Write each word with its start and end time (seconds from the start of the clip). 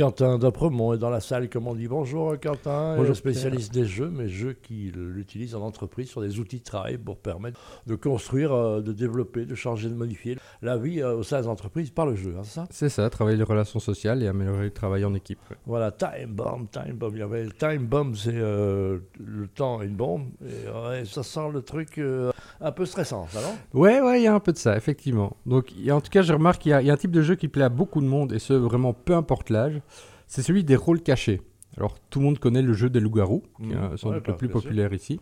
Quentin 0.00 0.38
d'Apremont 0.38 0.94
est 0.94 0.98
dans 0.98 1.10
la 1.10 1.20
salle, 1.20 1.50
comme 1.50 1.68
on 1.68 1.74
dit. 1.74 1.86
Bonjour 1.86 2.34
Quentin, 2.40 2.96
Bonjour, 2.96 3.14
spécialiste 3.14 3.74
des 3.74 3.84
jeux, 3.84 4.08
mais 4.10 4.28
jeux 4.28 4.54
qu'il 4.54 4.96
utilise 5.18 5.54
en 5.54 5.60
entreprise 5.60 6.08
sur 6.08 6.22
des 6.22 6.40
outils 6.40 6.60
de 6.60 6.64
travail 6.64 6.96
pour 6.96 7.18
permettre 7.18 7.60
de 7.86 7.96
construire, 7.96 8.50
euh, 8.50 8.80
de 8.80 8.94
développer, 8.94 9.44
de 9.44 9.54
changer, 9.54 9.90
de 9.90 9.94
modifier 9.94 10.38
la 10.62 10.78
vie 10.78 11.02
euh, 11.02 11.16
au 11.16 11.22
sein 11.22 11.42
des 11.42 11.48
entreprises 11.48 11.90
par 11.90 12.06
le 12.06 12.14
jeu, 12.14 12.34
hein, 12.38 12.40
c'est 12.44 12.54
ça? 12.54 12.66
C'est 12.70 12.88
ça, 12.88 13.10
travailler 13.10 13.36
les 13.36 13.44
relations 13.44 13.78
sociales 13.78 14.22
et 14.22 14.26
améliorer 14.26 14.64
le 14.64 14.70
travail 14.70 15.04
en 15.04 15.12
équipe. 15.12 15.38
ouais. 15.50 15.58
Voilà, 15.66 15.90
Time 15.90 16.32
Bomb, 16.32 16.66
Time 16.70 16.96
Bomb. 16.96 17.12
Il 17.12 17.18
y 17.18 17.22
avait 17.22 17.48
Time 17.58 17.84
Bomb, 17.84 18.14
c'est 18.14 18.32
euh, 18.32 19.00
le 19.22 19.48
temps 19.48 19.82
et 19.82 19.84
une 19.84 19.96
bombe. 19.96 20.28
Et, 20.42 20.66
ouais, 20.66 21.04
ça 21.04 21.22
sent 21.22 21.50
le 21.52 21.60
truc 21.60 21.98
euh, 21.98 22.32
un 22.62 22.72
peu 22.72 22.86
stressant, 22.86 23.26
ça 23.28 23.42
non? 23.42 23.78
Ouais, 23.78 24.00
ouais, 24.00 24.20
il 24.20 24.24
y 24.24 24.28
a 24.28 24.34
un 24.34 24.40
peu 24.40 24.52
de 24.52 24.58
ça, 24.58 24.78
effectivement. 24.78 25.36
Donc, 25.44 25.74
en 25.90 26.00
tout 26.00 26.10
cas, 26.10 26.22
je 26.22 26.32
remarque 26.32 26.62
qu'il 26.62 26.70
y 26.70 26.90
a 26.90 26.92
un 26.94 26.96
type 26.96 27.10
de 27.10 27.20
jeu 27.20 27.34
qui 27.34 27.48
plaît 27.48 27.64
à 27.64 27.68
beaucoup 27.68 28.00
de 28.00 28.06
monde, 28.06 28.32
et 28.32 28.38
ce, 28.38 28.54
vraiment 28.54 28.94
peu 28.94 29.14
importe 29.14 29.50
l'âge. 29.50 29.82
C'est 30.26 30.42
celui 30.42 30.64
des 30.64 30.76
rôles 30.76 31.02
cachés. 31.02 31.40
Alors, 31.76 31.98
tout 32.10 32.18
le 32.18 32.24
monde 32.24 32.38
connaît 32.38 32.62
le 32.62 32.72
jeu 32.72 32.90
des 32.90 33.00
loups-garous, 33.00 33.42
qui 33.58 33.66
Mhm. 33.68 33.72
est 33.72 33.76
euh, 33.76 33.96
sans 33.96 34.08
Ouais, 34.10 34.16
doute 34.16 34.26
le 34.26 34.32
bah, 34.32 34.38
plus 34.38 34.48
sûr. 34.48 34.62
populaire 34.62 34.92
ici. 34.92 35.20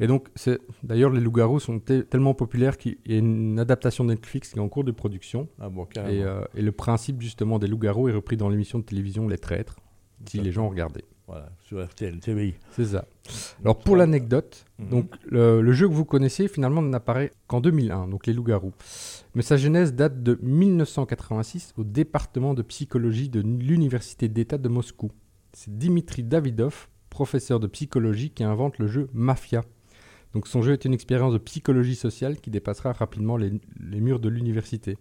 Et 0.00 0.06
donc, 0.06 0.28
c'est 0.36 0.60
d'ailleurs, 0.84 1.10
les 1.10 1.20
loups-garous 1.20 1.58
sont 1.60 1.80
te- 1.80 2.02
tellement 2.02 2.32
populaires 2.34 2.78
qu'il 2.78 2.98
y 3.06 3.14
a 3.14 3.18
une 3.18 3.58
adaptation 3.58 4.04
Netflix 4.04 4.52
qui 4.52 4.58
est 4.58 4.62
en 4.62 4.68
cours 4.68 4.84
de 4.84 4.92
production. 4.92 5.48
Ah 5.60 5.68
bon, 5.68 5.86
carrément. 5.86 6.14
Et, 6.14 6.22
euh, 6.22 6.44
et 6.54 6.62
le 6.62 6.70
principe, 6.72 7.20
justement, 7.20 7.58
des 7.58 7.66
loups-garous 7.66 8.08
est 8.08 8.12
repris 8.12 8.36
dans 8.36 8.48
l'émission 8.48 8.78
de 8.78 8.84
télévision 8.84 9.26
Les 9.26 9.38
Traîtres, 9.38 9.80
si 10.28 10.38
les 10.40 10.52
gens 10.52 10.66
ont 10.66 10.70
regardé. 10.70 11.04
Voilà, 11.28 11.50
sur 11.60 11.84
RTL, 11.84 12.18
TVI. 12.20 12.54
C'est 12.72 12.86
ça. 12.86 13.04
Alors 13.62 13.78
pour 13.78 13.94
l'anecdote, 13.96 14.64
Mhm. 14.78 14.88
donc 14.88 15.14
le, 15.26 15.60
le 15.60 15.72
jeu 15.72 15.86
que 15.86 15.92
vous 15.92 16.06
connaissez 16.06 16.48
finalement 16.48 16.80
n'apparaît 16.82 17.30
qu'en 17.46 17.60
2001, 17.60 18.08
donc 18.08 18.26
les 18.26 18.32
loups-garous. 18.32 18.72
Mais 19.34 19.42
sa 19.42 19.56
genèse 19.58 19.92
date 19.94 20.22
de 20.22 20.38
1986 20.42 21.74
au 21.76 21.84
département 21.84 22.54
de 22.54 22.62
psychologie 22.62 23.28
de 23.28 23.40
l'université 23.40 24.28
d'État 24.28 24.56
de 24.58 24.68
Moscou. 24.68 25.10
C'est 25.52 25.76
Dimitri 25.76 26.22
Davidov, 26.22 26.88
professeur 27.10 27.60
de 27.60 27.66
psychologie, 27.66 28.30
qui 28.30 28.42
invente 28.44 28.78
le 28.78 28.86
jeu 28.86 29.08
Mafia. 29.12 29.64
Donc 30.34 30.46
son 30.48 30.62
jeu 30.62 30.72
est 30.72 30.84
une 30.84 30.94
expérience 30.94 31.32
de 31.32 31.38
psychologie 31.38 31.94
sociale 31.96 32.38
qui 32.40 32.50
dépassera 32.50 32.92
rapidement 32.92 33.36
les, 33.36 33.52
les 33.80 34.00
murs 34.00 34.20
de 34.20 34.28
l'université. 34.28 34.96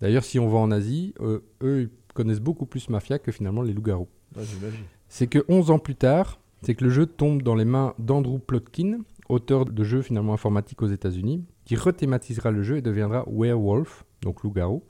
D'ailleurs, 0.00 0.24
si 0.24 0.38
on 0.38 0.48
va 0.48 0.58
en 0.58 0.70
Asie, 0.70 1.14
euh, 1.20 1.40
eux 1.62 1.82
ils 1.82 1.90
connaissent 2.14 2.40
beaucoup 2.40 2.66
plus 2.66 2.88
Mafia 2.88 3.18
que 3.18 3.32
finalement 3.32 3.62
les 3.62 3.72
loups-garous 3.72 4.08
Ouais, 4.36 4.44
j'imagine. 4.44 4.84
C'est 5.08 5.26
que 5.26 5.44
11 5.48 5.70
ans 5.70 5.78
plus 5.78 5.96
tard, 5.96 6.40
c'est 6.62 6.74
que 6.74 6.84
le 6.84 6.90
jeu 6.90 7.06
tombe 7.06 7.42
dans 7.42 7.54
les 7.54 7.64
mains 7.64 7.94
d'Andrew 7.98 8.38
Plotkin, 8.38 9.00
auteur 9.28 9.64
de 9.64 9.84
jeux 9.84 10.02
finalement 10.02 10.34
informatiques 10.34 10.82
aux 10.82 10.88
États-Unis, 10.88 11.44
qui 11.64 11.76
rethématisera 11.76 12.50
le 12.50 12.62
jeu 12.62 12.76
et 12.76 12.82
deviendra 12.82 13.24
Werewolf, 13.28 14.04
donc 14.22 14.42
loup-garou. 14.42 14.82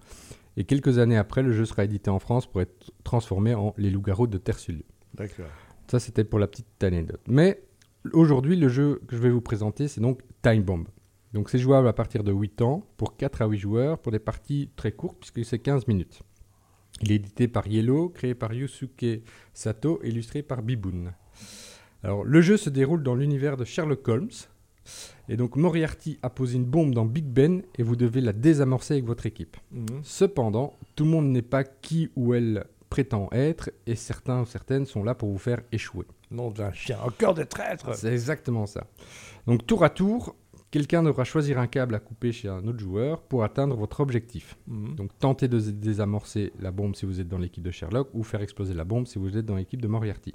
Et 0.57 0.65
quelques 0.65 0.99
années 0.99 1.17
après, 1.17 1.43
le 1.43 1.53
jeu 1.53 1.65
sera 1.65 1.85
édité 1.85 2.11
en 2.11 2.19
France 2.19 2.47
pour 2.47 2.61
être 2.61 2.93
transformé 3.05 3.55
en 3.55 3.75
Les 3.77 3.91
loups-garous 3.91 4.27
de 4.27 4.39
Terre-Sud. 4.39 4.83
D'accord. 5.15 5.47
Ça, 5.89 6.01
c'était 6.01 6.25
pour 6.25 6.39
la 6.39 6.47
petite 6.47 6.83
anecdote. 6.83 7.21
Mais 7.29 7.63
aujourd'hui, 8.13 8.57
le 8.57 8.69
jeu 8.69 9.01
que 9.07 9.17
je 9.17 9.23
vais 9.23 9.31
vous 9.31 9.41
présenter, 9.41 9.89
c'est 9.89 10.01
donc 10.01 10.23
Time 10.43 10.63
Bomb. 10.63 10.87
Donc 11.33 11.51
c'est 11.51 11.59
jouable 11.59 11.89
à 11.89 11.93
partir 11.93 12.25
de 12.25 12.33
8 12.33 12.63
ans, 12.63 12.87
pour 12.97 13.17
4 13.17 13.43
à 13.43 13.47
8 13.47 13.59
joueurs, 13.59 13.99
pour 13.99 14.13
des 14.13 14.19
parties 14.19 14.71
très 14.77 14.93
courtes, 14.93 15.19
puisque 15.21 15.45
c'est 15.45 15.59
15 15.59 15.87
minutes. 15.87 16.23
Il 17.03 17.13
est 17.13 17.17
édité 17.17 17.49
par 17.49 17.67
Yellow, 17.67 18.09
créé 18.09 18.35
par 18.35 18.53
Yusuke 18.53 19.23
Sato, 19.53 20.01
illustré 20.03 20.43
par 20.43 20.63
Biboon. 20.63 21.13
Alors, 22.03 22.25
le 22.25 22.41
jeu 22.41 22.57
se 22.57 22.71
déroule 22.71 23.03
dans 23.03 23.15
l'univers 23.15 23.57
de 23.57 23.65
Sherlock 23.65 24.07
Holmes. 24.09 24.31
Et 25.29 25.37
donc, 25.37 25.57
Moriarty 25.57 26.19
a 26.23 26.31
posé 26.31 26.57
une 26.57 26.65
bombe 26.65 26.95
dans 26.95 27.05
Big 27.05 27.25
Ben 27.25 27.63
et 27.77 27.83
vous 27.83 27.97
devez 27.97 28.21
la 28.21 28.33
désamorcer 28.33 28.95
avec 28.95 29.05
votre 29.05 29.27
équipe. 29.27 29.57
Mhm. 29.73 30.01
Cependant, 30.03 30.75
tout 30.95 31.05
le 31.05 31.11
monde 31.11 31.29
n'est 31.29 31.43
pas 31.43 31.65
qui 31.65 32.11
ou 32.15 32.35
elle 32.35 32.65
prétend 32.89 33.29
être 33.33 33.71
et 33.87 33.97
certains 33.97 34.43
ou 34.43 34.47
certaines 34.47 34.87
sont 34.87 35.03
là 35.03 35.15
pour 35.15 35.31
vous 35.31 35.39
faire 35.39 35.61
échouer. 35.73 36.07
Nom 36.31 36.51
d'un 36.51 36.73
chien, 36.73 36.99
encore 37.05 37.35
des 37.35 37.47
traîtres 37.47 37.95
C'est 37.95 38.13
exactement 38.13 38.67
ça. 38.67 38.87
Donc 39.47 39.67
tour 39.67 39.85
à 39.85 39.91
tour, 39.91 40.37
quelqu'un 40.71 41.03
devra 41.03 41.25
choisir 41.25 41.59
un 41.59 41.67
câble 41.67 41.95
à 41.95 42.01
couper 42.01 42.33
chez 42.33 42.49
un 42.49 42.67
autre 42.67 42.79
joueur 42.79 43.23
pour 43.23 43.45
atteindre 43.45 43.77
votre 43.77 44.01
objectif. 44.01 44.57
Mhm. 44.67 44.95
Donc 44.95 45.19
tenter 45.19 45.49
de 45.49 45.59
désamorcer 45.59 46.53
la 46.61 46.71
bombe 46.71 46.95
si 46.97 47.07
vous 47.07 47.21
êtes 47.21 47.29
dans 47.29 47.39
l'équipe 47.39 47.65
de 47.65 47.71
Sherlock 47.71 48.09
ou 48.15 48.23
faire 48.23 48.43
exploser 48.43 48.75
la 48.75 48.85
bombe 48.85 49.07
si 49.07 49.19
vous 49.19 49.37
êtes 49.37 49.47
dans 49.47 49.57
l'équipe 49.57 49.81
de 49.81 49.89
Moriarty. 49.89 50.35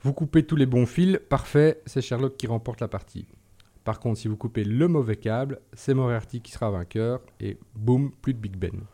Vous 0.00 0.12
coupez 0.12 0.44
tous 0.44 0.56
les 0.56 0.66
bons 0.66 0.86
fils, 0.86 1.18
parfait, 1.28 1.82
c'est 1.86 2.00
Sherlock 2.00 2.36
qui 2.36 2.46
remporte 2.46 2.80
la 2.80 2.88
partie. 2.88 3.26
Par 3.82 3.98
contre, 4.00 4.20
si 4.20 4.28
vous 4.28 4.36
coupez 4.36 4.64
le 4.64 4.86
mauvais 4.86 5.16
câble, 5.16 5.60
c'est 5.72 5.94
Moriarty 5.94 6.40
qui 6.40 6.52
sera 6.52 6.70
vainqueur 6.70 7.20
et 7.40 7.58
boum, 7.74 8.12
plus 8.22 8.34
de 8.34 8.38
Big 8.38 8.56
Ben. 8.56 8.84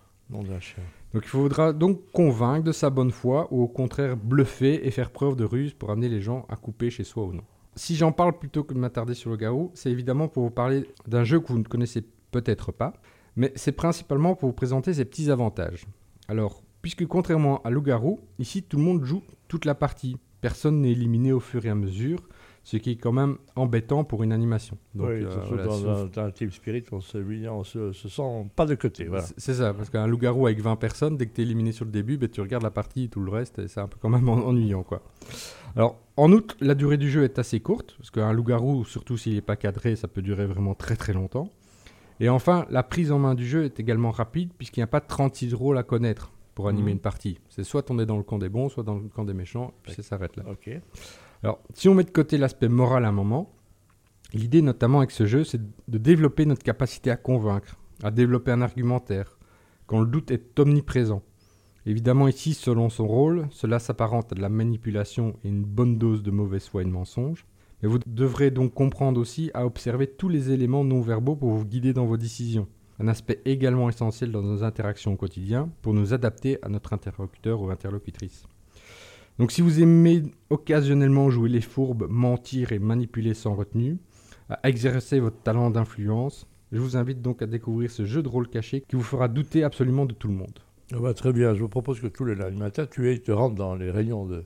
Chien. 0.61 0.83
Donc 1.13 1.25
il 1.25 1.29
faudra 1.29 1.73
donc 1.73 2.11
convaincre 2.13 2.65
de 2.65 2.73
sa 2.73 2.91
bonne 2.91 3.11
foi 3.11 3.47
ou 3.51 3.63
au 3.63 3.69
contraire 3.69 4.17
bluffer 4.17 4.87
et 4.87 4.91
faire 4.91 5.11
preuve 5.11 5.37
de 5.37 5.45
ruse 5.45 5.75
pour 5.75 5.91
amener 5.91 6.09
les 6.09 6.21
gens 6.21 6.47
à 6.49 6.57
couper 6.57 6.91
chez 6.91 7.05
soi 7.05 7.25
ou 7.25 7.33
non. 7.33 7.45
Si 7.77 7.97
j'en 7.97 8.13
parle 8.13 8.39
plutôt 8.39 8.63
que 8.65 8.73
de 8.75 8.79
m'attarder 8.79 9.15
sur 9.15 9.31
le 9.31 9.37
garou, 9.37 9.71
c'est 9.75 9.91
évidemment 9.91 10.29
pour 10.29 10.45
vous 10.45 10.51
parler 10.51 10.89
d'un 11.09 11.25
jeu 11.25 11.41
que 11.41 11.49
vous 11.49 11.59
ne 11.59 11.65
connaissez 11.65 12.05
peut-être 12.31 12.73
pas, 12.73 12.93
mais 13.37 13.53
c'est 13.57 13.73
principalement 13.73 14.35
pour 14.35 14.49
vous 14.49 14.55
présenter 14.55 14.95
ses 14.95 15.05
petits 15.05 15.31
avantages. 15.31 15.87
Alors, 16.29 16.63
puisque 16.83 17.07
contrairement 17.07 17.61
à 17.63 17.71
Loup-Garou, 17.71 18.21
ici 18.39 18.63
tout 18.63 18.77
le 18.77 18.83
monde 18.85 19.05
joue 19.05 19.23
toute 19.49 19.65
la 19.65 19.75
partie. 19.75 20.17
Personne 20.41 20.83
n'est 20.83 20.93
éliminé 20.93 21.33
au 21.33 21.41
fur 21.41 21.65
et 21.67 21.71
à 21.71 21.75
mesure, 21.75 22.19
ce 22.65 22.77
qui 22.77 22.93
est 22.93 22.97
quand 22.97 23.13
même 23.13 23.37
embêtant 23.57 24.05
pour 24.05 24.23
une 24.23 24.33
animation. 24.33 24.77
Donc, 24.95 25.09
oui, 25.09 25.25
euh, 25.25 25.29
voilà, 25.49 25.65
dans, 25.65 25.73
si 25.77 25.83
vous 25.85 25.89
un, 25.91 26.05
dans 26.07 26.23
un 26.23 26.31
team 26.31 26.51
spirit, 26.51 26.85
on 26.93 27.01
se, 27.01 27.19
on 27.49 27.65
se, 27.65 27.93
se 27.93 28.09
sent 28.09 28.47
pas 28.55 28.67
de 28.67 28.75
côté. 28.75 29.05
Voilà. 29.07 29.25
C'est- 29.37 29.55
ça, 29.55 29.73
parce 29.75 29.91
qu'un 29.91 30.07
loup-garou 30.07 30.47
avec 30.47 30.61
20 30.61 30.77
personnes, 30.77 31.17
dès 31.17 31.27
que 31.27 31.35
tu 31.35 31.41
es 31.41 31.45
éliminé 31.45 31.73
sur 31.73 31.85
le 31.87 31.91
début, 31.91 32.19
ben, 32.19 32.29
tu 32.29 32.41
regardes 32.41 32.63
la 32.63 32.71
partie 32.71 33.05
et 33.05 33.09
tout 33.09 33.21
le 33.21 33.31
reste, 33.31 33.59
et 33.59 33.69
c'est 33.69 33.81
un 33.81 33.89
peu 33.89 33.97
quand 34.01 34.09
même 34.11 34.29
en- 34.29 34.35
ennuyant. 34.47 34.83
quoi. 34.83 35.03
Alors, 35.77 35.99
en 36.17 36.31
outre, 36.33 36.57
la 36.61 36.75
durée 36.75 36.97
du 36.97 37.11
jeu 37.11 37.25
est 37.25 37.39
assez 37.39 37.61
courte, 37.61 37.95
parce 37.99 38.11
qu'un 38.11 38.33
loup-garou, 38.33 38.85
surtout 38.85 39.17
s'il 39.17 39.35
n'est 39.35 39.41
pas 39.41 39.57
cadré, 39.57 39.97
ça 39.97 40.09
peut 40.09 40.23
durer 40.23 40.47
vraiment 40.47 40.75
très 40.75 40.97
très 40.97 41.13
longtemps. 41.13 41.49
Et 42.21 42.29
enfin, 42.29 42.67
la 42.71 42.83
prise 42.85 43.11
en 43.11 43.19
main 43.19 43.35
du 43.35 43.45
jeu 43.47 43.65
est 43.65 43.81
également 43.81 44.13
rapide, 44.13 44.51
puisqu'il 44.57 44.81
n'y 44.81 44.85
a 44.85 44.89
pas 44.89 45.01
36 45.01 45.53
rôles 45.55 45.79
à 45.79 45.83
connaître 45.83 46.31
pour 46.55 46.69
animer 46.69 46.91
Mhm. 46.91 46.97
une 46.97 47.01
partie. 47.01 47.39
C'est 47.49 47.65
soit 47.65 47.91
on 47.91 47.99
est 47.99 48.07
dans 48.07 48.17
le 48.17 48.23
camp 48.23 48.39
des 48.39 48.49
bons, 48.49 48.69
soit 48.69 48.85
dans 48.85 48.95
le 48.95 49.09
camp 49.09 49.25
des 49.25 49.35
méchants, 49.35 49.73
puis 49.83 49.93
ça 49.93 50.03
s'arrête 50.05 50.37
là. 50.37 50.45
Alors, 51.43 51.59
si 51.75 51.89
on 51.89 51.95
met 51.95 52.05
de 52.05 52.11
côté 52.11 52.39
l'aspect 52.39 52.69
moral 52.69 53.05
à 53.05 53.09
un 53.09 53.13
moment, 53.13 53.51
l'idée 54.33 54.63
notamment 54.63 54.99
avec 54.99 55.11
ce 55.11 55.27
jeu, 55.27 55.43
c'est 55.43 55.61
de 55.89 55.99
développer 55.99 56.47
notre 56.47 56.63
capacité 56.63 57.11
à 57.11 57.17
convaincre, 57.17 57.77
à 58.05 58.13
développer 58.13 58.53
un 58.53 58.63
argumentaire, 58.63 59.37
quand 59.89 60.01
le 60.01 60.07
doute 60.07 60.31
est 60.31 60.59
omniprésent. 60.61 61.23
Évidemment, 61.87 62.29
ici, 62.29 62.55
selon 62.55 62.89
son 62.89 63.07
rôle, 63.07 63.47
cela 63.51 63.79
s'apparente 63.79 64.33
à 64.33 64.35
de 64.35 64.41
la 64.41 64.49
manipulation 64.49 65.37
et 65.45 65.49
une 65.49 65.65
bonne 65.65 65.99
dose 65.99 66.23
de 66.23 66.31
mauvaise 66.31 66.67
foi 66.67 66.83
et 66.83 66.87
de 66.87 66.91
mensonge. 66.91 67.45
Mais 67.83 67.89
vous 67.89 67.99
devrez 68.07 68.51
donc 68.51 68.73
comprendre 68.73 69.21
aussi 69.21 69.51
à 69.53 69.67
observer 69.67 70.07
tous 70.07 70.31
les 70.31 70.51
éléments 70.51 70.85
non 70.85 71.03
verbaux 71.03 71.37
pour 71.37 71.51
vous 71.51 71.67
guider 71.67 71.93
dans 71.93 72.07
vos 72.07 72.17
décisions. 72.17 72.67
Un 72.99 73.09
aspect 73.09 73.43
également 73.45 73.91
essentiel 73.91 74.33
dans 74.33 74.43
nos 74.43 74.63
interactions 74.63 75.13
au 75.13 75.17
quotidien 75.17 75.69
pour 75.83 75.93
nous 75.93 76.15
adapter 76.15 76.59
à 76.63 76.71
notre 76.71 76.95
interlocuteur 76.95 77.61
ou 77.61 77.69
interlocutrice. 77.69 78.45
Donc 79.39 79.53
si 79.53 79.61
vous 79.61 79.83
aimez 79.83 80.23
occasionnellement 80.49 81.29
jouer 81.29 81.49
les 81.51 81.61
fourbes, 81.61 82.07
mentir 82.09 82.73
et 82.73 82.79
manipuler 82.79 83.35
sans 83.35 83.55
retenue, 83.55 83.99
à 84.49 84.67
exercer 84.69 85.21
votre 85.21 85.43
talent 85.43 85.71
d'influence, 85.71 86.47
je 86.73 86.79
vous 86.79 86.97
invite 86.97 87.21
donc 87.21 87.43
à 87.43 87.47
découvrir 87.47 87.91
ce 87.91 88.05
jeu 88.05 88.23
de 88.23 88.29
rôle 88.29 88.49
caché 88.49 88.83
qui 88.89 88.97
vous 88.97 89.03
fera 89.03 89.29
douter 89.29 89.65
absolument 89.65 90.07
de 90.07 90.15
tout 90.15 90.29
le 90.29 90.35
monde. 90.35 90.61
Ah 90.93 90.99
bah, 91.01 91.15
très 91.15 91.33
bien, 91.33 91.55
je 91.55 91.61
vous 91.61 91.69
propose 91.69 92.01
que 92.01 92.07
tous 92.07 92.25
les 92.25 92.35
lundis 92.35 92.59
matin, 92.59 92.87
tu 92.91 93.21
te 93.21 93.33
rentres 93.33 93.55
dans 93.55 93.75
les 93.75 93.91
réunions 93.91 94.27
de, 94.27 94.37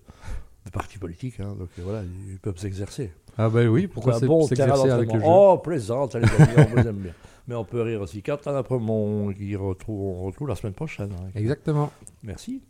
de 0.67 0.71
partis 0.73 0.99
politiques. 0.99 1.41
hein, 1.41 1.55
donc 1.59 1.69
voilà, 1.79 2.03
ils 2.31 2.39
peuvent 2.39 2.59
s'exercer. 2.59 3.13
Ah 3.37 3.49
bah 3.49 3.65
oui, 3.67 3.87
pourquoi 3.87 4.15
C'est 4.15 4.27
bon 4.27 4.47
s'exercer 4.47 4.91
avec 4.91 5.13
le 5.13 5.21
jeu. 5.21 5.27
Oh, 5.29 5.59
plaisante, 5.63 6.15
allez, 6.15 6.27
amis, 6.27 6.53
on 6.57 6.77
vous 6.81 6.89
aime 6.89 6.97
bien. 6.97 7.13
Mais 7.49 7.55
on 7.55 7.65
peut 7.65 7.81
rire 7.81 8.03
aussi. 8.03 8.23
Quentin 8.23 8.55
après 8.57 8.79
mon 8.79 9.33
qui 9.33 9.57
retrouve, 9.57 10.01
on 10.01 10.25
retrouve 10.27 10.49
la 10.49 10.55
semaine 10.55 10.75
prochaine. 10.75 11.11
hein. 11.13 11.31
Exactement. 11.35 11.91
Merci. 12.23 12.61